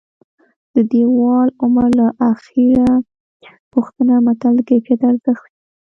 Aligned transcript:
د 0.73 0.75
دېوال 0.91 1.49
عمر 1.61 1.87
له 1.99 2.07
اخېړه 2.31 2.91
پوښته 3.71 4.15
متل 4.25 4.53
د 4.57 4.59
کیفیت 4.69 5.01
ارزښت 5.09 5.43
ښيي 5.49 5.51